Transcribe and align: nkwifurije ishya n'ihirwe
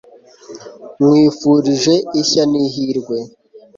nkwifurije 0.97 1.93
ishya 2.21 2.43
n'ihirwe 2.51 3.17